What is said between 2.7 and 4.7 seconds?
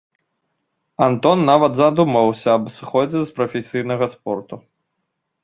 сыходзе з прафесійнага спорту.